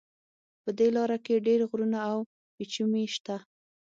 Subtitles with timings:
[0.63, 2.17] په دې لاره کې ډېر غرونه او
[2.55, 3.35] پېچومي شته.